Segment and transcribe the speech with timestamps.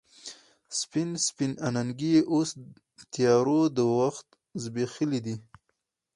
[0.79, 2.49] سپین، سپین اننګي یې اوس
[3.13, 4.27] تیارو د وخت
[4.61, 5.35] زبیښلې دي